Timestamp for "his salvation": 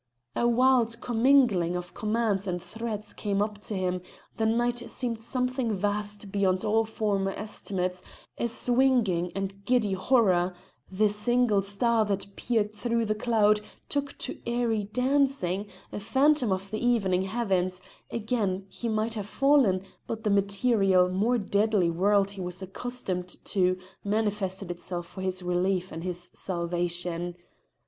26.03-27.35